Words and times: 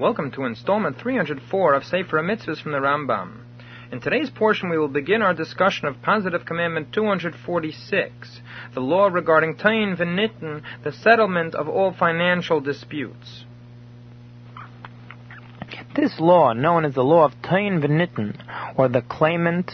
Welcome 0.00 0.30
to 0.30 0.46
installment 0.46 0.96
304 0.98 1.74
of 1.74 1.84
Sefer 1.84 2.22
Mitzvahs 2.22 2.62
from 2.62 2.72
the 2.72 2.78
Rambam. 2.78 3.42
In 3.92 4.00
today's 4.00 4.30
portion, 4.30 4.70
we 4.70 4.78
will 4.78 4.88
begin 4.88 5.20
our 5.20 5.34
discussion 5.34 5.88
of 5.88 6.00
Positive 6.00 6.46
Commandment 6.46 6.94
246, 6.94 8.40
the 8.72 8.80
law 8.80 9.08
regarding 9.08 9.58
Tain 9.58 9.94
V'Nitten, 9.94 10.62
the 10.84 10.92
settlement 10.92 11.54
of 11.54 11.68
all 11.68 11.92
financial 11.92 12.62
disputes. 12.62 13.44
This 15.94 16.18
law, 16.18 16.54
known 16.54 16.86
as 16.86 16.94
the 16.94 17.04
law 17.04 17.26
of 17.26 17.32
Tain 17.42 17.82
V'Nitten, 17.82 18.42
or 18.78 18.88
the 18.88 19.02
claimant 19.02 19.70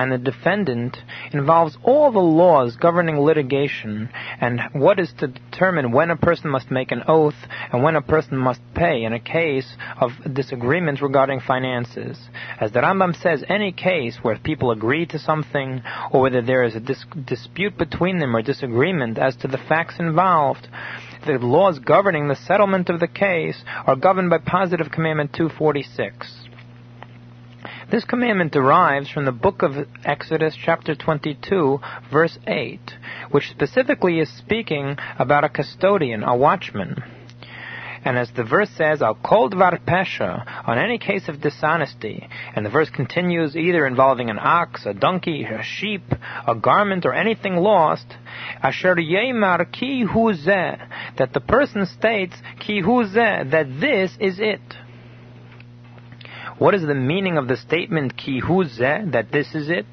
and 0.00 0.10
the 0.10 0.18
defendant 0.18 0.96
involves 1.32 1.76
all 1.82 2.10
the 2.10 2.18
laws 2.18 2.74
governing 2.76 3.18
litigation 3.18 4.08
and 4.40 4.60
what 4.72 4.98
is 4.98 5.12
to 5.18 5.26
determine 5.26 5.92
when 5.92 6.10
a 6.10 6.16
person 6.16 6.48
must 6.50 6.70
make 6.70 6.90
an 6.90 7.02
oath 7.06 7.34
and 7.70 7.82
when 7.82 7.96
a 7.96 8.02
person 8.02 8.36
must 8.38 8.60
pay 8.74 9.04
in 9.04 9.12
a 9.12 9.20
case 9.20 9.76
of 10.00 10.10
disagreement 10.32 11.02
regarding 11.02 11.38
finances. 11.38 12.18
As 12.58 12.72
the 12.72 12.80
Rambam 12.80 13.14
says, 13.20 13.44
any 13.48 13.72
case 13.72 14.16
where 14.22 14.38
people 14.38 14.70
agree 14.70 15.04
to 15.06 15.18
something 15.18 15.82
or 16.10 16.22
whether 16.22 16.40
there 16.40 16.64
is 16.64 16.74
a 16.74 16.80
dis- 16.80 17.04
dispute 17.26 17.76
between 17.76 18.18
them 18.20 18.34
or 18.34 18.40
disagreement 18.40 19.18
as 19.18 19.36
to 19.36 19.48
the 19.48 19.58
facts 19.68 19.96
involved, 19.98 20.66
the 21.26 21.32
laws 21.32 21.78
governing 21.78 22.28
the 22.28 22.36
settlement 22.36 22.88
of 22.88 23.00
the 23.00 23.08
case 23.08 23.62
are 23.86 23.96
governed 23.96 24.30
by 24.30 24.38
Positive 24.38 24.90
Commandment 24.90 25.34
246. 25.34 26.48
This 27.90 28.04
commandment 28.04 28.52
derives 28.52 29.10
from 29.10 29.24
the 29.24 29.32
book 29.32 29.62
of 29.62 29.72
Exodus, 30.04 30.56
chapter 30.64 30.94
22, 30.94 31.80
verse 32.12 32.38
8, 32.46 32.78
which 33.32 33.50
specifically 33.50 34.20
is 34.20 34.28
speaking 34.38 34.96
about 35.18 35.42
a 35.42 35.48
custodian, 35.48 36.22
a 36.22 36.36
watchman. 36.36 37.02
And 38.04 38.16
as 38.16 38.30
the 38.30 38.44
verse 38.44 38.70
says, 38.76 39.02
Al 39.02 39.16
kol 39.16 39.50
dvar 39.50 39.84
pesha, 39.84 40.68
on 40.68 40.78
any 40.78 40.98
case 40.98 41.28
of 41.28 41.40
dishonesty, 41.40 42.28
and 42.54 42.64
the 42.64 42.70
verse 42.70 42.90
continues 42.90 43.56
either 43.56 43.84
involving 43.84 44.30
an 44.30 44.38
ox, 44.38 44.86
a 44.86 44.94
donkey, 44.94 45.42
a 45.42 45.64
sheep, 45.64 46.04
a 46.46 46.54
garment, 46.54 47.04
or 47.04 47.12
anything 47.12 47.56
lost, 47.56 48.06
asher 48.62 48.94
yemar 48.94 49.70
ki 49.72 50.04
hu 50.04 50.32
that 50.32 51.32
the 51.34 51.40
person 51.40 51.86
states 51.86 52.36
ki 52.60 52.82
that 52.82 53.66
this 53.80 54.16
is 54.20 54.38
it. 54.38 54.60
What 56.60 56.74
is 56.74 56.82
the 56.82 56.94
meaning 56.94 57.38
of 57.38 57.48
the 57.48 57.56
statement 57.56 58.18
ki 58.18 58.42
that 58.42 59.28
this 59.32 59.54
is 59.54 59.70
it? 59.70 59.86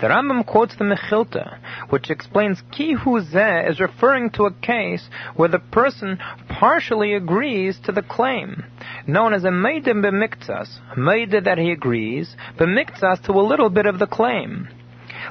The 0.00 0.06
Rambam 0.06 0.46
quotes 0.46 0.74
the 0.74 0.84
Mechilta, 0.84 1.58
which 1.90 2.08
explains 2.08 2.62
ki 2.72 2.94
hu 2.94 3.18
is 3.18 3.78
referring 3.78 4.30
to 4.30 4.46
a 4.46 4.54
case 4.54 5.10
where 5.34 5.50
the 5.50 5.58
person 5.58 6.18
partially 6.48 7.12
agrees 7.12 7.78
to 7.80 7.92
the 7.92 8.00
claim, 8.00 8.64
known 9.06 9.34
as 9.34 9.44
a 9.44 9.48
meidim 9.48 10.02
b'miktsas, 10.02 10.78
meida 10.96 11.44
that 11.44 11.58
he 11.58 11.70
agrees, 11.70 12.34
b'miktsas 12.58 13.22
to 13.24 13.32
a 13.32 13.48
little 13.50 13.68
bit 13.68 13.84
of 13.84 13.98
the 13.98 14.06
claim. 14.06 14.68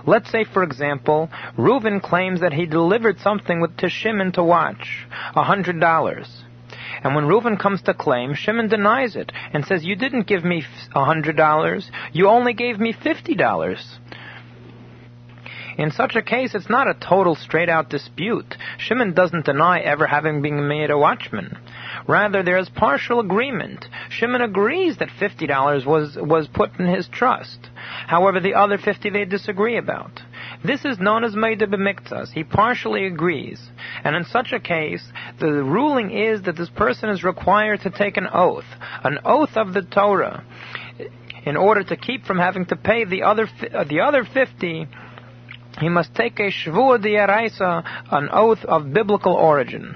Let's 0.06 0.32
say, 0.32 0.44
for 0.44 0.62
example, 0.62 1.32
Reuven 1.58 2.00
claims 2.00 2.42
that 2.42 2.54
he 2.54 2.68
delivered 2.68 3.18
something 3.22 3.60
with 3.60 3.76
to 3.78 3.90
Shimon 3.90 4.34
to 4.34 4.44
watch, 4.44 5.08
a 5.36 5.42
hundred 5.42 5.80
dollars. 5.80 6.45
And 7.06 7.14
when 7.14 7.26
Reuven 7.26 7.60
comes 7.60 7.84
to 7.84 7.94
claim, 7.94 8.34
Shimon 8.34 8.68
denies 8.68 9.16
it 9.16 9.32
and 9.54 9.64
says, 9.64 9.86
You 9.86 9.96
didn't 9.96 10.26
give 10.26 10.44
me 10.44 10.64
$100, 10.96 11.92
you 12.14 12.28
only 12.28 12.54
gave 12.54 12.80
me 12.80 12.94
$50. 12.94 13.84
In 15.78 15.92
such 15.92 16.16
a 16.16 16.24
case, 16.24 16.56
it's 16.56 16.68
not 16.68 16.88
a 16.88 16.96
total 16.96 17.36
straight 17.36 17.70
out 17.70 17.92
dispute. 17.92 18.56
Shimon 18.80 19.14
doesn't 19.14 19.46
deny 19.46 19.82
ever 19.82 20.08
having 20.08 20.42
been 20.42 20.68
made 20.68 20.90
a 20.90 20.98
watchman. 20.98 21.56
Rather, 22.08 22.42
there 22.42 22.58
is 22.58 22.70
partial 22.70 23.20
agreement. 23.20 23.86
Shimon 24.10 24.42
agrees 24.42 24.98
that 24.98 25.10
$50 25.10 25.86
was, 25.86 26.18
was 26.20 26.48
put 26.48 26.80
in 26.80 26.88
his 26.88 27.08
trust. 27.08 27.70
However, 28.08 28.40
the 28.40 28.56
other 28.56 28.80
50 28.80 29.12
they 29.12 29.26
disagree 29.26 29.78
about. 29.78 30.22
This 30.66 30.86
is 30.86 31.00
known 31.00 31.24
as 31.24 31.34
Meida 31.34 31.68
B'miktas. 31.68 32.32
He 32.32 32.44
partially 32.44 33.06
agrees. 33.06 33.62
And 34.04 34.16
in 34.16 34.26
such 34.26 34.52
a 34.52 34.60
case, 34.60 35.04
the 35.40 35.52
ruling 35.52 36.12
is 36.12 36.44
that 36.44 36.58
this 36.58 36.70
person 36.70 37.10
is 37.10 37.24
required 37.24 37.82
to 37.82 37.90
take 37.90 38.18
an 38.18 38.28
oath, 38.32 38.66
an 39.04 39.20
oath 39.26 39.56
of 39.56 39.74
the 39.74 39.82
Torah, 39.82 40.44
in 41.46 41.58
order 41.58 41.84
to 41.84 41.96
keep 41.96 42.26
from 42.26 42.40
having 42.40 42.66
to 42.68 42.76
pay 42.76 43.06
the 43.06 43.24
other, 43.24 43.48
uh, 43.74 43.84
the 43.84 44.00
other 44.00 44.24
50 44.26 44.88
he 45.80 45.90
must 45.90 46.16
take 46.16 46.40
a 46.40 46.50
shvua 46.52 47.04
diaraisa, 47.04 47.84
an 48.12 48.30
oath 48.32 48.64
of 48.64 48.94
biblical 48.94 49.34
origin. 49.34 49.96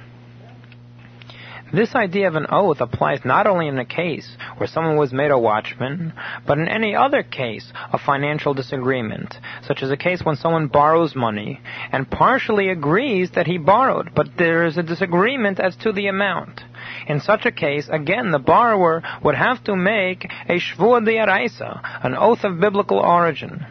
This 1.71 1.93
idea 1.93 2.27
of 2.27 2.35
an 2.35 2.47
oath 2.49 2.81
applies 2.81 3.23
not 3.23 3.45
only 3.45 3.67
in 3.67 3.77
a 3.77 3.85
case 3.85 4.37
where 4.57 4.67
someone 4.67 4.97
was 4.97 5.13
made 5.13 5.29
a 5.29 5.37
watchman, 5.37 6.13
but 6.47 6.57
in 6.57 6.67
any 6.67 6.95
other 6.95 7.21
case 7.21 7.71
of 7.93 8.01
financial 8.01 8.55
disagreement, 8.55 9.35
such 9.67 9.83
as 9.83 9.91
a 9.91 9.97
case 9.97 10.23
when 10.23 10.35
someone 10.35 10.67
borrows 10.67 11.15
money 11.15 11.61
and 11.91 12.09
partially 12.09 12.69
agrees 12.69 13.29
that 13.35 13.45
he 13.45 13.59
borrowed, 13.59 14.15
but 14.15 14.29
there 14.37 14.65
is 14.65 14.77
a 14.77 14.83
disagreement 14.83 15.59
as 15.59 15.75
to 15.77 15.91
the 15.91 16.07
amount. 16.07 16.61
In 17.07 17.19
such 17.19 17.45
a 17.45 17.51
case, 17.51 17.87
again, 17.87 18.31
the 18.31 18.39
borrower 18.39 19.03
would 19.23 19.35
have 19.35 19.63
to 19.65 19.75
make 19.75 20.25
a 20.47 20.59
shvua 20.59 21.05
diaraisa, 21.05 22.03
an 22.03 22.15
oath 22.15 22.43
of 22.43 22.59
biblical 22.59 22.97
origin. 22.97 23.65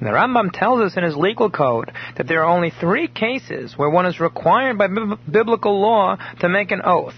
The 0.00 0.06
Rambam 0.06 0.50
tells 0.52 0.80
us 0.80 0.96
in 0.96 1.04
his 1.04 1.16
legal 1.16 1.50
code 1.50 1.92
that 2.16 2.26
there 2.26 2.42
are 2.42 2.56
only 2.56 2.70
three 2.70 3.06
cases 3.06 3.74
where 3.76 3.90
one 3.90 4.06
is 4.06 4.18
required 4.18 4.76
by 4.76 4.88
b- 4.88 5.14
biblical 5.30 5.80
law 5.80 6.16
to 6.40 6.48
make 6.48 6.72
an 6.72 6.82
oath. 6.84 7.14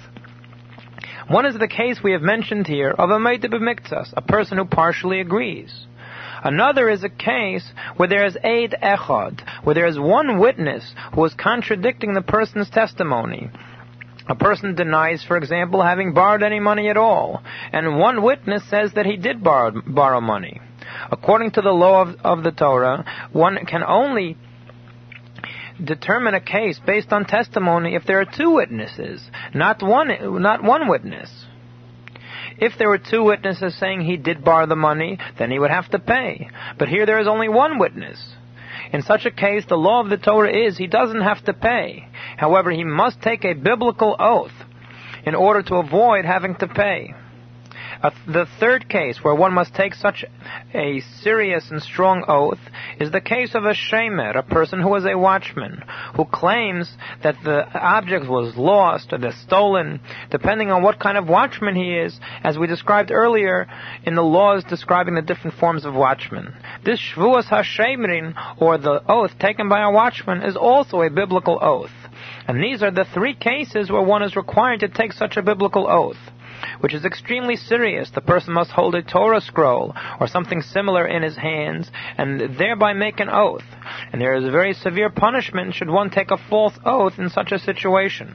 One 1.28 1.44
is 1.44 1.58
the 1.58 1.66
case 1.66 2.00
we 2.02 2.12
have 2.12 2.22
mentioned 2.22 2.68
here 2.68 2.90
of 2.90 3.10
a 3.10 3.18
Meida 3.18 3.48
b'miktsas, 3.48 4.14
a 4.16 4.22
person 4.22 4.58
who 4.58 4.64
partially 4.64 5.20
agrees. 5.20 5.86
Another 6.44 6.88
is 6.88 7.02
a 7.02 7.08
case 7.08 7.68
where 7.96 8.08
there 8.08 8.24
is 8.26 8.38
aid 8.44 8.76
echad, 8.80 9.40
where 9.64 9.74
there 9.74 9.86
is 9.86 9.98
one 9.98 10.38
witness 10.38 10.94
who 11.14 11.24
is 11.24 11.34
contradicting 11.34 12.14
the 12.14 12.22
person's 12.22 12.70
testimony. 12.70 13.50
A 14.28 14.36
person 14.36 14.76
denies, 14.76 15.24
for 15.24 15.36
example, 15.36 15.82
having 15.82 16.14
borrowed 16.14 16.44
any 16.44 16.60
money 16.60 16.88
at 16.88 16.96
all, 16.96 17.42
and 17.72 17.98
one 17.98 18.22
witness 18.22 18.62
says 18.70 18.92
that 18.94 19.06
he 19.06 19.16
did 19.16 19.42
borrow, 19.42 19.72
borrow 19.84 20.20
money. 20.20 20.60
According 21.10 21.52
to 21.52 21.60
the 21.60 21.72
law 21.72 22.02
of, 22.02 22.16
of 22.22 22.44
the 22.44 22.52
Torah, 22.52 23.04
one 23.32 23.58
can 23.66 23.82
only 23.82 24.36
determine 25.82 26.34
a 26.34 26.40
case 26.40 26.80
based 26.84 27.12
on 27.12 27.24
testimony 27.24 27.94
if 27.94 28.04
there 28.06 28.20
are 28.20 28.24
two 28.24 28.54
witnesses, 28.54 29.22
not 29.54 29.82
one, 29.82 30.08
not 30.42 30.62
one 30.62 30.88
witness. 30.88 31.30
If 32.58 32.72
there 32.78 32.88
were 32.88 32.98
two 32.98 33.22
witnesses 33.22 33.78
saying 33.78 34.00
he 34.00 34.16
did 34.16 34.44
borrow 34.44 34.66
the 34.66 34.76
money, 34.76 35.18
then 35.38 35.50
he 35.50 35.58
would 35.58 35.70
have 35.70 35.90
to 35.90 35.98
pay. 35.98 36.48
But 36.78 36.88
here 36.88 37.04
there 37.04 37.20
is 37.20 37.28
only 37.28 37.48
one 37.48 37.78
witness. 37.78 38.18
In 38.92 39.02
such 39.02 39.26
a 39.26 39.30
case, 39.30 39.64
the 39.68 39.76
law 39.76 40.00
of 40.00 40.08
the 40.08 40.16
Torah 40.16 40.54
is 40.56 40.76
he 40.76 40.86
doesn't 40.86 41.20
have 41.20 41.44
to 41.44 41.52
pay. 41.52 42.08
However, 42.36 42.70
he 42.70 42.84
must 42.84 43.20
take 43.20 43.44
a 43.44 43.54
biblical 43.54 44.16
oath 44.18 44.52
in 45.24 45.34
order 45.34 45.62
to 45.62 45.76
avoid 45.76 46.24
having 46.24 46.54
to 46.56 46.68
pay. 46.68 47.12
Uh, 48.02 48.10
the 48.26 48.46
third 48.60 48.88
case 48.88 49.18
where 49.22 49.34
one 49.34 49.52
must 49.52 49.74
take 49.74 49.94
such 49.94 50.24
a 50.74 51.00
serious 51.22 51.70
and 51.70 51.82
strong 51.82 52.24
oath 52.28 52.58
is 53.00 53.10
the 53.10 53.20
case 53.20 53.54
of 53.54 53.64
a 53.64 53.72
shemer, 53.72 54.36
a 54.36 54.42
person 54.42 54.80
who 54.80 54.94
is 54.96 55.04
a 55.06 55.16
watchman, 55.18 55.82
who 56.14 56.24
claims 56.24 56.94
that 57.22 57.36
the 57.44 57.64
object 57.74 58.28
was 58.28 58.56
lost 58.56 59.12
or 59.12 59.32
stolen, 59.32 60.00
depending 60.30 60.70
on 60.70 60.82
what 60.82 61.00
kind 61.00 61.16
of 61.16 61.28
watchman 61.28 61.74
he 61.74 61.94
is, 61.94 62.18
as 62.42 62.58
we 62.58 62.66
described 62.66 63.10
earlier 63.10 63.66
in 64.04 64.14
the 64.14 64.22
laws 64.22 64.62
describing 64.64 65.14
the 65.14 65.22
different 65.22 65.58
forms 65.58 65.84
of 65.84 65.94
watchmen. 65.94 66.54
This 66.84 67.00
shvuas 67.00 67.46
hashemrin, 67.46 68.34
or 68.60 68.78
the 68.78 69.02
oath 69.08 69.38
taken 69.38 69.68
by 69.68 69.82
a 69.82 69.90
watchman, 69.90 70.42
is 70.42 70.56
also 70.56 71.00
a 71.00 71.10
biblical 71.10 71.58
oath. 71.60 71.90
And 72.46 72.62
these 72.62 72.82
are 72.82 72.90
the 72.90 73.06
three 73.12 73.34
cases 73.34 73.90
where 73.90 74.02
one 74.02 74.22
is 74.22 74.36
required 74.36 74.80
to 74.80 74.88
take 74.88 75.12
such 75.12 75.36
a 75.36 75.42
biblical 75.42 75.86
oath 75.88 76.16
which 76.80 76.94
is 76.94 77.04
extremely 77.04 77.56
serious. 77.56 78.10
The 78.10 78.20
person 78.20 78.52
must 78.52 78.70
hold 78.70 78.94
a 78.94 79.02
Torah 79.02 79.40
scroll 79.40 79.94
or 80.20 80.26
something 80.26 80.62
similar 80.62 81.06
in 81.06 81.22
his 81.22 81.36
hands 81.36 81.90
and 82.18 82.58
thereby 82.58 82.92
make 82.92 83.20
an 83.20 83.30
oath. 83.30 83.64
And 84.12 84.20
there 84.20 84.34
is 84.34 84.44
a 84.44 84.50
very 84.50 84.74
severe 84.74 85.10
punishment 85.10 85.74
should 85.74 85.90
one 85.90 86.10
take 86.10 86.30
a 86.30 86.38
false 86.48 86.78
oath 86.84 87.18
in 87.18 87.30
such 87.30 87.52
a 87.52 87.58
situation. 87.58 88.34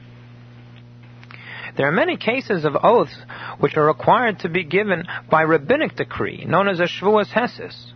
There 1.76 1.88
are 1.88 1.92
many 1.92 2.16
cases 2.16 2.64
of 2.64 2.76
oaths 2.82 3.16
which 3.58 3.76
are 3.76 3.86
required 3.86 4.40
to 4.40 4.48
be 4.48 4.64
given 4.64 5.04
by 5.30 5.42
rabbinic 5.42 5.96
decree, 5.96 6.44
known 6.44 6.68
as 6.68 6.80
a 6.80 6.84
Shvuas 6.84 7.32
Hesis. 7.32 7.92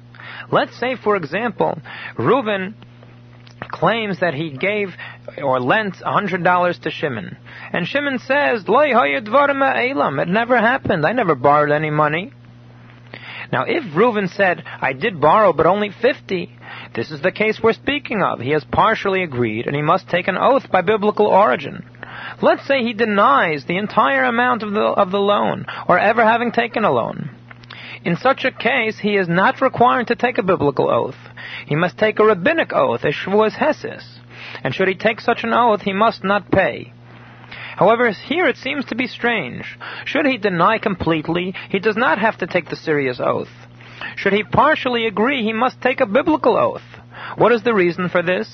Let's 0.51 0.79
say, 0.79 0.97
for 0.97 1.17
example, 1.17 1.79
Reuven 2.17 2.75
claims 3.61 4.21
that 4.21 4.35
he 4.35 4.51
gave 4.51 4.95
or 5.43 5.61
lent 5.61 5.97
$100 5.97 6.81
to 6.83 6.91
Shimon. 6.91 7.37
And 7.73 7.87
Shimon 7.87 8.19
says, 8.19 8.65
It 8.67 10.29
never 10.29 10.59
happened. 10.59 11.07
I 11.07 11.13
never 11.13 11.35
borrowed 11.35 11.71
any 11.71 11.91
money. 11.91 12.33
Now, 13.53 13.65
if 13.67 13.85
Reuven 13.95 14.29
said, 14.29 14.65
I 14.81 14.93
did 14.93 15.21
borrow, 15.21 15.53
but 15.53 15.67
only 15.67 15.91
50, 15.91 16.51
this 16.95 17.11
is 17.11 17.21
the 17.21 17.33
case 17.33 17.61
we're 17.63 17.73
speaking 17.75 18.23
of. 18.23 18.41
He 18.41 18.51
has 18.51 18.65
partially 18.65 19.23
agreed, 19.23 19.67
and 19.67 19.77
he 19.77 19.83
must 19.83 20.09
take 20.09 20.29
an 20.29 20.37
oath 20.37 20.71
by 20.71 20.81
biblical 20.83 21.27
origin. 21.27 21.85
Let's 22.43 22.67
say 22.67 22.83
he 22.83 22.93
denies 22.93 23.65
the 23.65 23.79
entire 23.79 24.25
amount 24.25 24.63
of 24.63 24.73
the, 24.73 24.81
of 24.81 25.11
the 25.11 25.21
loan, 25.21 25.67
or 25.89 25.99
ever 25.99 26.25
having 26.25 26.53
taken 26.53 26.85
a 26.85 26.91
loan. 26.91 27.31
In 28.05 28.17
such 28.17 28.45
a 28.45 28.53
case, 28.53 28.99
he 28.99 29.17
is 29.17 29.29
not 29.29 29.61
required 29.61 30.09
to 30.09 30.17
take 30.17 30.39
a 30.39 30.43
biblical 30.43 30.89
oath. 30.91 31.17
He 31.67 31.77
must 31.77 31.99
take 31.99 32.19
a 32.19 32.25
rabbinic 32.25 32.73
oath, 32.73 33.05
a 33.05 33.13
shvuas 33.13 33.53
hesis. 33.53 34.05
And 34.63 34.75
should 34.75 34.89
he 34.89 34.95
take 34.95 35.21
such 35.21 35.45
an 35.45 35.53
oath, 35.53 35.83
he 35.83 35.93
must 35.93 36.23
not 36.25 36.51
pay. 36.51 36.93
However, 37.77 38.11
here 38.11 38.47
it 38.47 38.57
seems 38.57 38.87
to 38.87 38.97
be 38.97 39.07
strange. 39.07 39.79
Should 40.07 40.25
he 40.27 40.39
deny 40.39 40.79
completely, 40.79 41.55
he 41.69 41.79
does 41.79 41.97
not 41.97 42.19
have 42.19 42.39
to 42.39 42.47
take 42.47 42.71
the 42.71 42.77
serious 42.77 43.21
oath. 43.21 43.51
Should 44.17 44.33
he 44.33 44.45
partially 44.45 45.07
agree, 45.07 45.43
he 45.43 45.53
must 45.53 45.83
take 45.83 46.01
a 46.01 46.07
biblical 46.07 46.57
oath. 46.57 46.83
What 47.37 47.53
is 47.53 47.63
the 47.63 47.75
reason 47.75 48.09
for 48.09 48.23
this? 48.23 48.49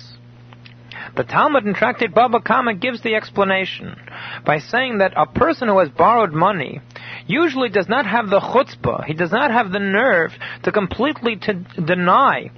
The 1.15 1.25
Talmud 1.25 1.67
in 1.67 1.75
Tractate 1.75 2.15
Baba 2.15 2.41
Kama 2.41 2.75
gives 2.75 3.03
the 3.03 3.15
explanation 3.15 3.97
by 4.45 4.59
saying 4.59 4.99
that 4.99 5.13
a 5.17 5.27
person 5.27 5.69
who 5.69 5.79
has 5.79 5.91
borrowed 5.91 6.33
money 6.33 6.81
usually 7.27 7.69
does 7.69 7.89
not 7.89 8.07
have 8.07 8.29
the 8.29 8.41
chutzpah, 8.41 9.05
he 9.05 9.15
does 9.15 9.31
not 9.31 9.51
have 9.51 9.71
the 9.71 9.79
nerve 9.79 10.33
to 10.65 10.73
completely 10.73 11.37
to 11.37 11.55
deny 11.85 12.51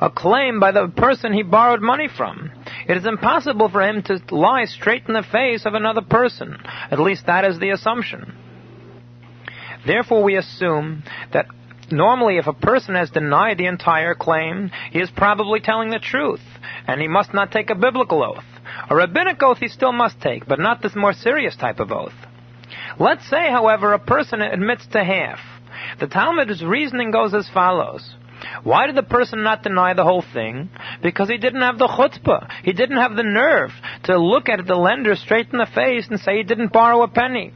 a 0.00 0.10
claim 0.10 0.60
by 0.60 0.72
the 0.72 0.88
person 0.88 1.32
he 1.32 1.42
borrowed 1.42 1.82
money 1.82 2.08
from. 2.08 2.50
It 2.88 2.96
is 2.96 3.06
impossible 3.06 3.68
for 3.68 3.82
him 3.82 4.02
to 4.04 4.20
lie 4.30 4.64
straight 4.64 5.04
in 5.06 5.14
the 5.14 5.22
face 5.22 5.66
of 5.66 5.74
another 5.74 6.02
person. 6.02 6.56
At 6.90 6.98
least 6.98 7.26
that 7.26 7.44
is 7.44 7.58
the 7.58 7.70
assumption. 7.70 8.34
Therefore, 9.86 10.22
we 10.22 10.36
assume 10.36 11.02
that 11.32 11.46
normally 11.90 12.38
if 12.38 12.46
a 12.46 12.52
person 12.52 12.94
has 12.94 13.10
denied 13.10 13.58
the 13.58 13.66
entire 13.66 14.14
claim, 14.14 14.70
he 14.90 15.00
is 15.00 15.10
probably 15.10 15.60
telling 15.60 15.90
the 15.90 15.98
truth, 15.98 16.42
and 16.86 17.00
he 17.00 17.08
must 17.08 17.34
not 17.34 17.52
take 17.52 17.70
a 17.70 17.74
biblical 17.74 18.22
oath. 18.22 18.44
A 18.88 18.96
rabbinic 18.96 19.42
oath 19.42 19.58
he 19.58 19.68
still 19.68 19.92
must 19.92 20.20
take, 20.20 20.46
but 20.46 20.60
not 20.60 20.82
this 20.82 20.94
more 20.94 21.12
serious 21.12 21.56
type 21.56 21.80
of 21.80 21.92
oath. 21.92 22.14
Let's 22.98 23.28
say, 23.28 23.50
however, 23.50 23.92
a 23.92 23.98
person 23.98 24.40
admits 24.40 24.86
to 24.88 25.04
half. 25.04 25.38
The 25.98 26.06
Talmud's 26.06 26.64
reasoning 26.64 27.10
goes 27.10 27.34
as 27.34 27.48
follows. 27.48 28.14
Why 28.62 28.86
did 28.86 28.96
the 28.96 29.02
person 29.02 29.42
not 29.42 29.62
deny 29.62 29.94
the 29.94 30.04
whole 30.04 30.24
thing? 30.32 30.70
Because 31.02 31.28
he 31.28 31.38
didn't 31.38 31.62
have 31.62 31.78
the 31.78 31.88
chutzpah. 31.88 32.48
He 32.64 32.72
didn't 32.72 32.98
have 32.98 33.16
the 33.16 33.22
nerve 33.22 33.70
to 34.04 34.18
look 34.18 34.48
at 34.48 34.66
the 34.66 34.76
lender 34.76 35.14
straight 35.16 35.48
in 35.52 35.58
the 35.58 35.66
face 35.66 36.06
and 36.08 36.20
say 36.20 36.36
he 36.36 36.42
didn't 36.42 36.72
borrow 36.72 37.02
a 37.02 37.08
penny. 37.08 37.52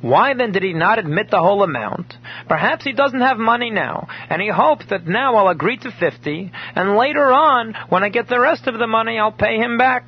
Why 0.00 0.34
then 0.34 0.52
did 0.52 0.62
he 0.62 0.72
not 0.72 0.98
admit 0.98 1.30
the 1.30 1.40
whole 1.40 1.62
amount? 1.62 2.14
Perhaps 2.48 2.84
he 2.84 2.92
doesn't 2.92 3.20
have 3.20 3.38
money 3.38 3.70
now, 3.70 4.08
and 4.30 4.40
he 4.40 4.48
hopes 4.48 4.86
that 4.90 5.06
now 5.06 5.36
I'll 5.36 5.48
agree 5.48 5.76
to 5.78 5.90
50, 5.90 6.52
and 6.74 6.96
later 6.96 7.30
on, 7.32 7.74
when 7.88 8.02
I 8.02 8.08
get 8.08 8.28
the 8.28 8.40
rest 8.40 8.66
of 8.66 8.78
the 8.78 8.86
money, 8.86 9.18
I'll 9.18 9.32
pay 9.32 9.56
him 9.56 9.76
back. 9.76 10.04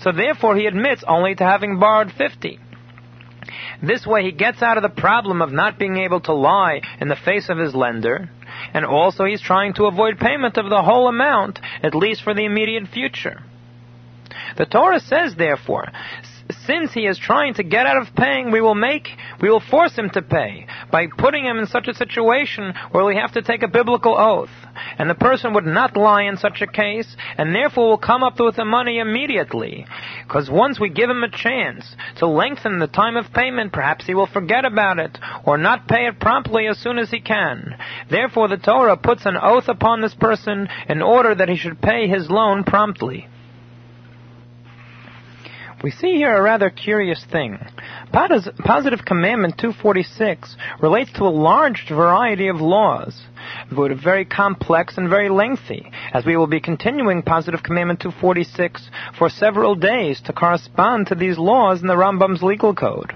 So 0.00 0.12
therefore 0.12 0.56
he 0.56 0.66
admits 0.66 1.04
only 1.06 1.34
to 1.34 1.44
having 1.44 1.78
borrowed 1.78 2.12
50. 2.12 2.58
This 3.82 4.06
way 4.06 4.22
he 4.22 4.32
gets 4.32 4.62
out 4.62 4.78
of 4.78 4.82
the 4.82 5.00
problem 5.00 5.42
of 5.42 5.52
not 5.52 5.78
being 5.78 5.98
able 5.98 6.20
to 6.20 6.32
lie 6.32 6.80
in 7.00 7.08
the 7.08 7.16
face 7.16 7.48
of 7.50 7.58
his 7.58 7.74
lender, 7.74 8.30
and 8.72 8.84
also 8.84 9.24
he's 9.24 9.40
trying 9.40 9.74
to 9.74 9.84
avoid 9.84 10.18
payment 10.18 10.56
of 10.56 10.68
the 10.68 10.82
whole 10.82 11.08
amount, 11.08 11.60
at 11.82 11.94
least 11.94 12.22
for 12.22 12.34
the 12.34 12.44
immediate 12.44 12.88
future. 12.88 13.42
The 14.56 14.66
Torah 14.66 15.00
says, 15.00 15.34
therefore, 15.36 15.88
since 16.66 16.92
he 16.92 17.06
is 17.06 17.18
trying 17.18 17.54
to 17.54 17.62
get 17.62 17.86
out 17.86 18.06
of 18.06 18.14
paying, 18.14 18.50
we 18.50 18.60
will 18.60 18.74
make, 18.74 19.08
we 19.40 19.48
will 19.48 19.62
force 19.70 19.96
him 19.96 20.10
to 20.10 20.22
pay 20.22 20.66
by 20.94 21.08
putting 21.08 21.44
him 21.44 21.58
in 21.58 21.66
such 21.66 21.88
a 21.88 21.94
situation 21.94 22.72
where 22.92 23.04
we 23.04 23.16
have 23.16 23.32
to 23.32 23.42
take 23.42 23.64
a 23.64 23.68
biblical 23.68 24.16
oath. 24.16 24.48
And 24.96 25.10
the 25.10 25.16
person 25.16 25.52
would 25.54 25.66
not 25.66 25.96
lie 25.96 26.22
in 26.22 26.36
such 26.36 26.62
a 26.62 26.68
case, 26.68 27.16
and 27.36 27.52
therefore 27.52 27.88
will 27.88 27.98
come 27.98 28.22
up 28.22 28.38
with 28.38 28.54
the 28.54 28.64
money 28.64 29.00
immediately. 29.00 29.86
Because 30.22 30.48
once 30.48 30.78
we 30.78 30.90
give 30.90 31.10
him 31.10 31.24
a 31.24 31.36
chance 31.36 31.84
to 32.18 32.28
lengthen 32.28 32.78
the 32.78 32.86
time 32.86 33.16
of 33.16 33.32
payment, 33.32 33.72
perhaps 33.72 34.06
he 34.06 34.14
will 34.14 34.28
forget 34.28 34.64
about 34.64 35.00
it, 35.00 35.18
or 35.44 35.58
not 35.58 35.88
pay 35.88 36.06
it 36.06 36.20
promptly 36.20 36.68
as 36.68 36.78
soon 36.78 37.00
as 37.00 37.10
he 37.10 37.18
can. 37.18 37.74
Therefore 38.08 38.46
the 38.46 38.56
Torah 38.56 38.96
puts 38.96 39.26
an 39.26 39.36
oath 39.36 39.66
upon 39.66 40.00
this 40.00 40.14
person 40.14 40.68
in 40.88 41.02
order 41.02 41.34
that 41.34 41.48
he 41.48 41.56
should 41.56 41.82
pay 41.82 42.06
his 42.06 42.30
loan 42.30 42.62
promptly. 42.62 43.26
We 45.84 45.90
see 45.90 46.14
here 46.14 46.34
a 46.34 46.40
rather 46.40 46.70
curious 46.70 47.22
thing. 47.30 47.58
Positive 48.10 49.04
Commandment 49.04 49.58
246 49.58 50.56
relates 50.80 51.12
to 51.12 51.24
a 51.24 51.28
large 51.28 51.84
variety 51.90 52.48
of 52.48 52.56
laws, 52.56 53.20
very 53.70 54.24
complex 54.24 54.96
and 54.96 55.10
very 55.10 55.28
lengthy, 55.28 55.92
as 56.14 56.24
we 56.24 56.38
will 56.38 56.46
be 56.46 56.60
continuing 56.60 57.20
Positive 57.20 57.62
Commandment 57.62 58.00
246 58.00 58.88
for 59.18 59.28
several 59.28 59.74
days 59.74 60.22
to 60.22 60.32
correspond 60.32 61.08
to 61.08 61.16
these 61.16 61.36
laws 61.36 61.82
in 61.82 61.86
the 61.86 61.96
Rambam's 61.96 62.42
legal 62.42 62.74
code. 62.74 63.12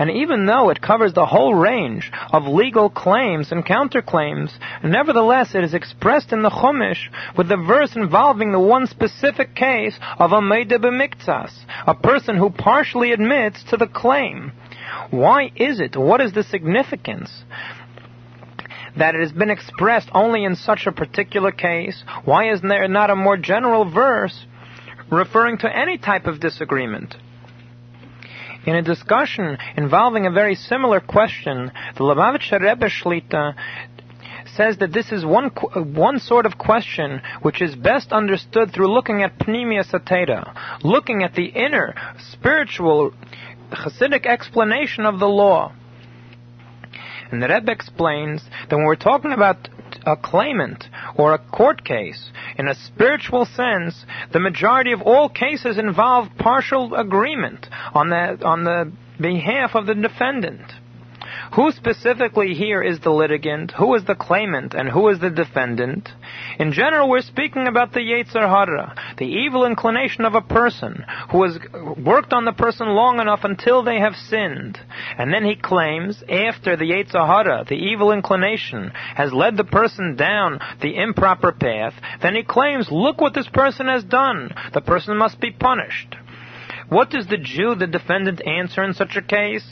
And 0.00 0.10
even 0.10 0.46
though 0.46 0.70
it 0.70 0.80
covers 0.80 1.12
the 1.12 1.26
whole 1.26 1.54
range 1.54 2.10
of 2.32 2.46
legal 2.46 2.88
claims 2.88 3.52
and 3.52 3.62
counterclaims, 3.62 4.50
nevertheless 4.82 5.54
it 5.54 5.62
is 5.62 5.74
expressed 5.74 6.32
in 6.32 6.40
the 6.40 6.48
Chumash 6.48 7.10
with 7.36 7.50
the 7.50 7.58
verse 7.58 7.94
involving 7.94 8.50
the 8.50 8.58
one 8.58 8.86
specific 8.86 9.54
case 9.54 9.98
of 10.18 10.32
a 10.32 10.40
Meida 10.40 10.78
b'miktsas, 10.78 11.52
a 11.86 11.94
person 11.94 12.38
who 12.38 12.48
partially 12.48 13.12
admits 13.12 13.62
to 13.64 13.76
the 13.76 13.86
claim. 13.86 14.52
Why 15.10 15.52
is 15.54 15.80
it? 15.80 15.94
What 15.94 16.22
is 16.22 16.32
the 16.32 16.44
significance? 16.44 17.44
that 18.96 19.14
it 19.14 19.20
has 19.20 19.32
been 19.32 19.50
expressed 19.50 20.08
only 20.12 20.44
in 20.44 20.56
such 20.56 20.86
a 20.86 20.92
particular 20.92 21.52
case? 21.52 22.02
Why 22.24 22.50
is 22.52 22.60
there 22.62 22.88
not 22.88 23.10
a 23.10 23.14
more 23.14 23.36
general 23.36 23.88
verse 23.88 24.46
referring 25.12 25.58
to 25.58 25.76
any 25.76 25.96
type 25.96 26.26
of 26.26 26.40
disagreement? 26.40 27.14
In 28.66 28.76
a 28.76 28.82
discussion 28.82 29.56
involving 29.76 30.26
a 30.26 30.30
very 30.30 30.54
similar 30.54 31.00
question, 31.00 31.72
the 31.96 32.04
Lubavitcher 32.04 32.60
Rebbe 32.60 32.86
Shlita 32.88 33.54
says 34.54 34.76
that 34.78 34.92
this 34.92 35.12
is 35.12 35.24
one 35.24 35.48
one 35.94 36.18
sort 36.18 36.44
of 36.44 36.58
question 36.58 37.22
which 37.40 37.62
is 37.62 37.74
best 37.74 38.12
understood 38.12 38.72
through 38.72 38.92
looking 38.92 39.22
at 39.22 39.38
Pnimia 39.38 39.84
Sateda, 39.90 40.82
looking 40.84 41.22
at 41.22 41.34
the 41.34 41.46
inner 41.46 41.94
spiritual 42.32 43.12
Hasidic 43.70 44.26
explanation 44.26 45.06
of 45.06 45.20
the 45.20 45.28
law. 45.28 45.72
And 47.30 47.42
the 47.42 47.48
Rebbe 47.48 47.70
explains 47.70 48.42
that 48.68 48.76
when 48.76 48.84
we're 48.84 48.96
talking 48.96 49.32
about 49.32 49.68
a 50.04 50.16
claimant 50.16 50.84
or 51.14 51.32
a 51.32 51.38
court 51.38 51.84
case, 51.84 52.30
in 52.60 52.68
a 52.68 52.74
spiritual 52.74 53.46
sense, 53.46 54.04
the 54.32 54.38
majority 54.38 54.92
of 54.92 55.00
all 55.00 55.30
cases 55.30 55.78
involve 55.78 56.28
partial 56.38 56.94
agreement 56.94 57.66
on 57.94 58.10
the, 58.10 58.44
on 58.44 58.64
the 58.64 58.92
behalf 59.18 59.70
of 59.74 59.86
the 59.86 59.94
defendant. 59.94 60.70
Who 61.54 61.72
specifically 61.72 62.54
here 62.54 62.80
is 62.80 63.00
the 63.00 63.10
litigant? 63.10 63.72
Who 63.72 63.94
is 63.96 64.04
the 64.04 64.14
claimant? 64.14 64.72
And 64.72 64.88
who 64.88 65.08
is 65.08 65.18
the 65.18 65.30
defendant? 65.30 66.08
In 66.60 66.72
general, 66.72 67.08
we're 67.08 67.22
speaking 67.22 67.66
about 67.66 67.92
the 67.92 68.00
Yetzer 68.00 68.48
Hara, 68.48 68.94
the 69.18 69.24
evil 69.24 69.66
inclination 69.66 70.24
of 70.24 70.34
a 70.34 70.42
person 70.42 71.04
who 71.32 71.42
has 71.42 71.58
worked 71.98 72.32
on 72.32 72.44
the 72.44 72.52
person 72.52 72.86
long 72.88 73.18
enough 73.18 73.40
until 73.42 73.82
they 73.82 73.98
have 73.98 74.14
sinned. 74.14 74.78
And 75.18 75.34
then 75.34 75.44
he 75.44 75.56
claims, 75.56 76.22
after 76.28 76.76
the 76.76 76.84
Yetzer 76.84 77.26
Hara, 77.26 77.64
the 77.68 77.74
evil 77.74 78.12
inclination, 78.12 78.92
has 79.16 79.32
led 79.32 79.56
the 79.56 79.64
person 79.64 80.14
down 80.14 80.60
the 80.80 80.96
improper 80.96 81.50
path, 81.50 81.94
then 82.22 82.36
he 82.36 82.44
claims, 82.44 82.88
look 82.92 83.20
what 83.20 83.34
this 83.34 83.48
person 83.48 83.88
has 83.88 84.04
done. 84.04 84.54
The 84.72 84.80
person 84.80 85.16
must 85.16 85.40
be 85.40 85.50
punished. 85.50 86.14
What 86.90 87.10
does 87.10 87.26
the 87.26 87.38
Jew, 87.38 87.76
the 87.76 87.86
defendant, 87.86 88.44
answer 88.44 88.82
in 88.82 88.94
such 88.94 89.16
a 89.16 89.22
case? 89.22 89.64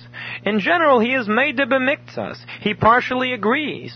In 0.44 0.60
general, 0.60 1.00
he 1.00 1.14
is 1.14 1.26
meida 1.26 1.66
b'miktsas. 1.66 2.38
He 2.60 2.74
partially 2.74 3.32
agrees. 3.32 3.94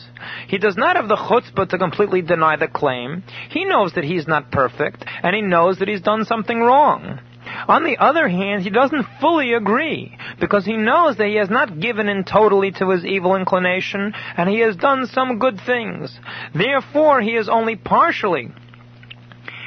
He 0.49 0.59
does 0.59 0.77
not 0.77 0.97
have 0.97 1.09
the 1.09 1.17
chutzpah 1.17 1.69
to 1.69 1.79
completely 1.79 2.23
deny 2.23 2.57
the 2.57 2.69
claim. 2.69 3.23
He 3.51 3.65
knows 3.65 3.93
that 3.95 4.05
he's 4.05 4.27
not 4.27 4.51
perfect, 4.51 5.05
and 5.23 5.35
he 5.35 5.43
knows 5.43 5.79
that 5.79 5.89
he's 5.89 6.03
done 6.03 6.25
something 6.25 6.61
wrong. 6.61 7.21
On 7.69 7.85
the 7.85 7.99
other 7.99 8.29
hand, 8.29 8.63
he 8.63 8.71
doesn't 8.71 9.07
fully 9.21 9.53
agree, 9.53 10.17
because 10.41 10.65
he 10.65 10.77
knows 10.77 11.17
that 11.17 11.27
he 11.27 11.37
has 11.37 11.51
not 11.51 11.81
given 11.81 12.09
in 12.09 12.25
totally 12.25 12.73
to 12.73 12.91
his 12.91 13.05
evil 13.05 13.37
inclination, 13.37 14.13
and 14.37 14.49
he 14.49 14.61
has 14.61 14.77
done 14.77 15.07
some 15.07 15.39
good 15.39 15.61
things. 15.67 16.19
Therefore, 16.55 17.21
he 17.21 17.33
is 17.33 17.49
only 17.49 17.77
partially 17.77 18.51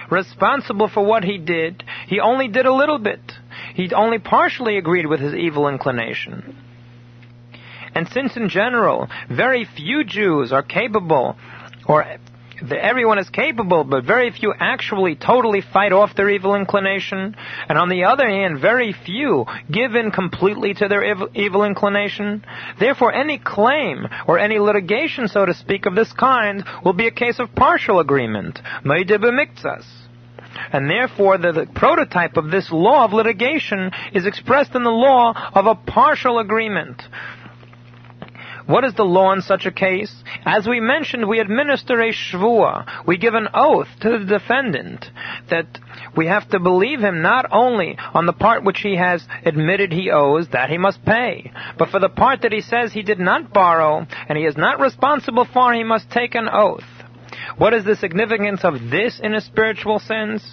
responsible 0.09 0.87
for 0.87 1.05
what 1.05 1.23
he 1.23 1.37
did. 1.37 1.83
He 2.07 2.19
only 2.19 2.47
did 2.47 2.65
a 2.65 2.73
little 2.73 2.99
bit. 2.99 3.24
He 3.75 3.93
only 3.93 4.19
partially 4.19 4.77
agreed 4.77 5.05
with 5.05 5.19
his 5.19 5.33
evil 5.33 5.67
inclination. 5.67 6.55
And 7.93 8.07
since 8.07 8.37
in 8.37 8.47
general, 8.47 9.09
very 9.29 9.65
few 9.65 10.05
Jews 10.05 10.53
are 10.53 10.63
capable, 10.63 11.35
or 11.85 12.05
everyone 12.71 13.19
is 13.19 13.29
capable, 13.29 13.83
but 13.83 14.05
very 14.05 14.31
few 14.31 14.53
actually 14.57 15.15
totally 15.15 15.59
fight 15.59 15.91
off 15.91 16.15
their 16.15 16.29
evil 16.29 16.55
inclination, 16.55 17.35
and 17.67 17.77
on 17.77 17.89
the 17.89 18.05
other 18.05 18.29
hand, 18.29 18.61
very 18.61 18.93
few 18.93 19.45
give 19.69 19.93
in 19.93 20.11
completely 20.11 20.73
to 20.73 20.87
their 20.87 21.03
evil, 21.35 21.65
inclination. 21.65 22.45
Therefore, 22.79 23.13
any 23.13 23.37
claim 23.39 24.07
or 24.25 24.39
any 24.39 24.57
litigation, 24.57 25.27
so 25.27 25.45
to 25.45 25.53
speak, 25.53 25.85
of 25.85 25.95
this 25.95 26.13
kind 26.13 26.63
will 26.85 26.93
be 26.93 27.07
a 27.07 27.11
case 27.11 27.39
of 27.39 27.53
partial 27.55 27.99
agreement, 27.99 28.61
And 30.71 30.89
therefore, 30.89 31.37
the, 31.37 31.51
the, 31.51 31.65
prototype 31.65 32.37
of 32.37 32.51
this 32.51 32.71
law 32.71 33.05
of 33.05 33.13
litigation 33.13 33.91
is 34.13 34.25
expressed 34.25 34.75
in 34.75 34.83
the 34.83 34.89
law 34.89 35.33
of 35.53 35.65
a 35.65 35.75
partial 35.75 36.39
agreement. 36.39 37.01
What 38.67 38.83
is 38.83 38.95
the 38.95 39.03
law 39.03 39.31
in 39.31 39.41
such 39.41 39.67
a 39.67 39.71
case? 39.71 40.11
As 40.43 40.67
we 40.67 40.79
mentioned, 40.79 41.27
we 41.27 41.39
administer 41.39 42.01
a 42.01 42.11
shvua. 42.11 43.05
We 43.05 43.17
give 43.17 43.35
an 43.35 43.47
oath 43.53 43.87
to 44.01 44.17
the 44.17 44.25
defendant 44.25 45.05
that 45.51 45.67
we 46.17 46.25
have 46.25 46.49
to 46.49 46.59
believe 46.59 46.99
him 46.99 47.21
not 47.21 47.45
only 47.51 47.95
on 48.13 48.25
the 48.25 48.33
part 48.33 48.63
which 48.63 48.79
he 48.79 48.95
has 48.95 49.25
admitted 49.45 49.91
he 49.91 50.09
owes, 50.09 50.47
that 50.49 50.71
he 50.71 50.79
must 50.79 51.05
pay, 51.05 51.51
but 51.77 51.89
for 51.89 51.99
the 51.99 52.09
part 52.09 52.41
that 52.41 52.51
he 52.51 52.61
says 52.61 52.91
he 52.91 53.03
did 53.03 53.19
not 53.19 53.53
borrow 53.53 54.07
and 54.27 54.37
he 54.37 54.45
is 54.45 54.57
not 54.57 54.79
responsible 54.79 55.45
for, 55.45 55.71
he 55.73 55.83
must 55.83 56.09
take 56.09 56.33
an 56.33 56.49
oath. 56.51 56.83
What 57.57 57.73
is 57.73 57.85
the 57.85 57.95
significance 57.95 58.63
of 58.63 58.73
this 58.89 59.19
in 59.21 59.33
a 59.33 59.41
spiritual 59.41 59.99
sense? 59.99 60.43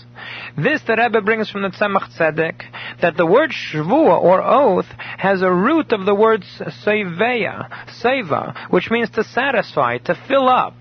This 0.57 0.83
the 0.83 0.97
Rebbe 0.97 1.21
brings 1.23 1.51
from 1.51 1.63
the 1.63 1.71
Tzemach 1.71 2.17
Tzedek, 2.17 2.63
that 3.01 3.17
the 3.17 3.27
word 3.27 3.51
shvua 3.51 4.21
or 4.21 4.43
oath 4.43 4.87
has 5.19 5.43
a 5.43 5.51
root 5.51 5.93
of 5.93 6.07
the 6.07 6.15
word 6.15 6.45
seveya, 6.85 7.69
seva, 8.03 8.71
which 8.71 8.91
means 8.91 9.11
to 9.11 9.25
satisfy, 9.25 9.99
to 9.99 10.15
fill 10.29 10.49
up 10.49 10.75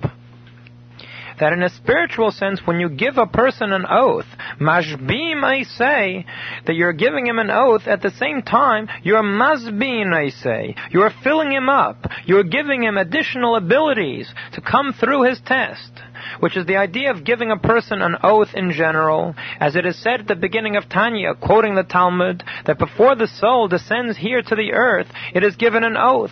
that 1.41 1.53
in 1.53 1.63
a 1.63 1.69
spiritual 1.69 2.31
sense, 2.31 2.61
when 2.65 2.79
you 2.79 2.87
give 2.87 3.17
a 3.17 3.25
person 3.25 3.73
an 3.73 3.85
oath, 3.89 4.27
mashbim 4.59 5.43
I 5.43 5.63
say, 5.63 6.25
that 6.65 6.75
you're 6.75 6.93
giving 6.93 7.27
him 7.27 7.39
an 7.39 7.49
oath, 7.49 7.87
at 7.87 8.01
the 8.01 8.11
same 8.11 8.41
time, 8.43 8.87
you're 9.03 9.23
masbin 9.23 10.13
I 10.13 10.29
say, 10.29 10.75
you're 10.91 11.11
filling 11.23 11.51
him 11.51 11.67
up, 11.67 12.05
you're 12.25 12.43
giving 12.43 12.83
him 12.83 12.97
additional 12.97 13.55
abilities 13.55 14.33
to 14.53 14.61
come 14.61 14.93
through 14.93 15.23
his 15.23 15.41
test 15.45 15.91
which 16.39 16.55
is 16.57 16.65
the 16.65 16.77
idea 16.77 17.11
of 17.11 17.23
giving 17.23 17.51
a 17.51 17.57
person 17.57 18.01
an 18.01 18.15
oath 18.23 18.49
in 18.53 18.71
general, 18.71 19.35
as 19.59 19.75
it 19.75 19.85
is 19.85 20.01
said 20.01 20.21
at 20.21 20.27
the 20.27 20.35
beginning 20.35 20.75
of 20.75 20.87
Tanya, 20.87 21.33
quoting 21.33 21.75
the 21.75 21.83
Talmud, 21.83 22.43
that 22.65 22.79
before 22.79 23.15
the 23.15 23.27
soul 23.27 23.67
descends 23.67 24.17
here 24.17 24.41
to 24.41 24.55
the 24.55 24.73
earth, 24.73 25.07
it 25.33 25.43
is 25.43 25.55
given 25.55 25.83
an 25.83 25.97
oath. 25.97 26.31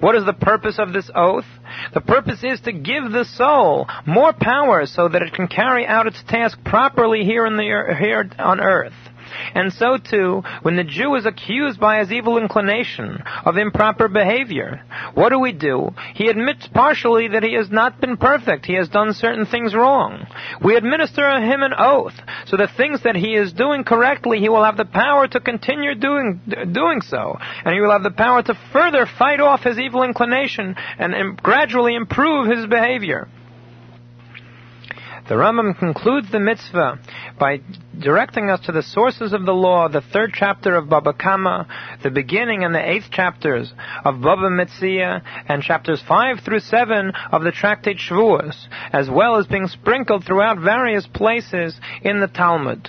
What 0.00 0.14
is 0.14 0.24
the 0.24 0.32
purpose 0.32 0.78
of 0.78 0.92
this 0.92 1.10
oath? 1.14 1.44
The 1.94 2.00
purpose 2.00 2.42
is 2.42 2.60
to 2.62 2.72
give 2.72 3.10
the 3.10 3.24
soul 3.36 3.86
more 4.06 4.32
power 4.32 4.86
so 4.86 5.08
that 5.08 5.22
it 5.22 5.34
can 5.34 5.48
carry 5.48 5.86
out 5.86 6.06
its 6.06 6.22
task 6.28 6.58
properly 6.64 7.24
here, 7.24 7.48
the, 7.48 7.96
here 7.98 8.30
on 8.38 8.60
earth. 8.60 8.94
And 9.54 9.72
so 9.72 9.98
too, 9.98 10.42
when 10.62 10.76
the 10.76 10.84
Jew 10.84 11.14
is 11.14 11.26
accused 11.26 11.78
by 11.78 11.98
his 11.98 12.12
evil 12.12 12.38
inclination 12.38 13.22
of 13.44 13.56
improper 13.56 14.08
behavior, 14.08 14.82
what 15.14 15.30
do 15.30 15.38
we 15.38 15.52
do? 15.52 15.90
He 16.14 16.28
admits 16.28 16.66
partially 16.68 17.28
that 17.28 17.42
he 17.42 17.54
has 17.54 17.70
not 17.70 18.00
been 18.00 18.16
perfect. 18.16 18.66
He 18.66 18.74
has 18.74 18.88
done 18.88 19.12
certain 19.12 19.46
things 19.46 19.74
wrong. 19.74 20.26
We 20.64 20.76
administer 20.76 21.28
him 21.40 21.62
an 21.62 21.74
oath, 21.76 22.14
so 22.46 22.56
the 22.56 22.68
things 22.76 23.02
that 23.02 23.16
he 23.16 23.34
is 23.34 23.52
doing 23.52 23.84
correctly, 23.84 24.38
he 24.38 24.48
will 24.48 24.64
have 24.64 24.76
the 24.76 24.84
power 24.84 25.26
to 25.28 25.40
continue 25.40 25.94
doing, 25.94 26.40
doing 26.72 27.00
so. 27.02 27.36
And 27.64 27.74
he 27.74 27.80
will 27.80 27.92
have 27.92 28.02
the 28.02 28.10
power 28.10 28.42
to 28.42 28.58
further 28.72 29.06
fight 29.18 29.40
off 29.40 29.62
his 29.62 29.78
evil 29.78 30.02
inclination 30.02 30.74
and 30.98 31.36
gradually 31.42 31.94
improve 31.94 32.48
his 32.48 32.66
behavior. 32.66 33.28
The 35.28 35.34
Rambam 35.36 35.78
concludes 35.78 36.32
the 36.32 36.40
mitzvah 36.40 36.98
by 37.38 37.60
directing 37.96 38.50
us 38.50 38.58
to 38.66 38.72
the 38.72 38.82
sources 38.82 39.32
of 39.32 39.46
the 39.46 39.54
law, 39.54 39.88
the 39.88 40.00
third 40.00 40.32
chapter 40.34 40.74
of 40.74 40.88
Baba 40.88 41.12
Kama, 41.12 41.68
the 42.02 42.10
beginning 42.10 42.64
and 42.64 42.74
the 42.74 42.90
eighth 42.90 43.10
chapters 43.10 43.72
of 44.04 44.20
Baba 44.20 44.50
Metzia, 44.50 45.22
and 45.48 45.62
chapters 45.62 46.02
five 46.06 46.40
through 46.40 46.60
seven 46.60 47.12
of 47.30 47.44
the 47.44 47.52
tractate 47.52 47.98
Shavuos, 47.98 48.66
as 48.92 49.08
well 49.08 49.36
as 49.36 49.46
being 49.46 49.68
sprinkled 49.68 50.24
throughout 50.24 50.58
various 50.58 51.06
places 51.06 51.78
in 52.02 52.18
the 52.18 52.26
Talmud. 52.26 52.88